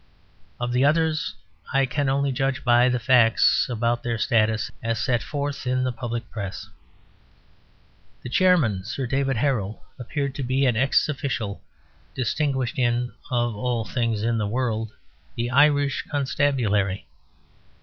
[0.59, 1.35] Of the others
[1.73, 5.91] I can only judge by the facts about their status as set forth in the
[5.91, 6.67] public Press.
[8.23, 11.61] The Chairman, Sir David Harrell, appeared to be an ex official
[12.15, 14.91] distinguished in (of all things in the world)
[15.35, 17.05] the Irish Constabulary.